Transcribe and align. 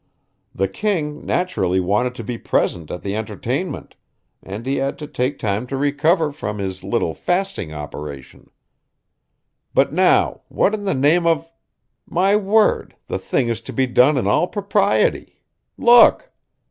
The 0.55 0.67
king 0.67 1.23
naturally 1.27 1.79
wanted 1.79 2.15
to 2.15 2.23
be 2.23 2.39
present 2.39 2.89
at 2.89 3.03
the 3.03 3.15
entertainment, 3.15 3.95
and 4.41 4.65
he 4.65 4.77
had 4.77 4.97
to 4.97 5.05
take 5.05 5.37
time 5.37 5.67
to 5.67 5.77
recover 5.77 6.31
from 6.31 6.57
his 6.57 6.83
little 6.83 7.13
fasting 7.13 7.71
operation. 7.71 8.49
But 9.75 9.93
now, 9.93 10.41
what 10.49 10.73
in 10.73 10.85
the 10.85 10.95
name 10.95 11.27
of 11.27 11.53
my 12.07 12.35
word, 12.35 12.95
the 13.05 13.19
thing 13.19 13.47
is 13.47 13.61
to 13.61 13.73
be 13.73 13.85
done 13.85 14.17
in 14.17 14.25
all 14.25 14.47
propriety! 14.47 15.43